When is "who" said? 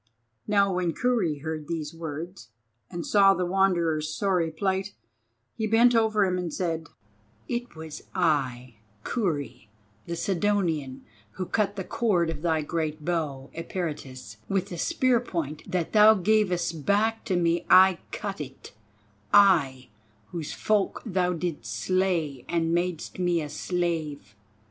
11.33-11.45